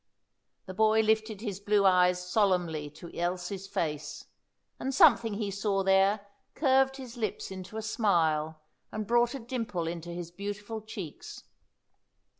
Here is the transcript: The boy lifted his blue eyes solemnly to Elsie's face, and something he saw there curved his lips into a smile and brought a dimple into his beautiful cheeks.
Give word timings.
The 0.65 0.73
boy 0.73 1.01
lifted 1.01 1.41
his 1.41 1.59
blue 1.59 1.85
eyes 1.85 2.27
solemnly 2.27 2.89
to 2.89 3.15
Elsie's 3.15 3.67
face, 3.67 4.25
and 4.79 4.95
something 4.95 5.35
he 5.35 5.51
saw 5.51 5.83
there 5.83 6.25
curved 6.55 6.97
his 6.97 7.17
lips 7.17 7.51
into 7.51 7.77
a 7.77 7.83
smile 7.83 8.59
and 8.91 9.05
brought 9.05 9.35
a 9.35 9.39
dimple 9.39 9.85
into 9.85 10.09
his 10.09 10.31
beautiful 10.31 10.81
cheeks. 10.81 11.43